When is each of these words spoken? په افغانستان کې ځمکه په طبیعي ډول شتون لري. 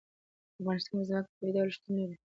په 0.53 0.59
افغانستان 0.59 0.89
کې 0.97 1.07
ځمکه 1.07 1.27
په 1.29 1.33
طبیعي 1.39 1.51
ډول 1.55 1.69
شتون 1.75 1.93
لري. 1.99 2.15